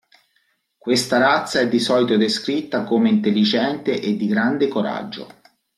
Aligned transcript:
Questa 0.79 1.19
razza 1.19 1.59
è 1.59 1.67
di 1.69 1.77
solito 1.79 2.17
descritta 2.17 2.85
come 2.85 3.09
intelligente 3.09 4.01
e 4.01 4.17
di 4.17 4.25
grande 4.25 4.67
coraggio. 4.67 5.27